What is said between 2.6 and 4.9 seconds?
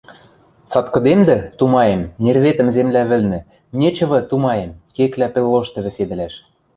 земля вӹлнӹ, нечывы, тумаем,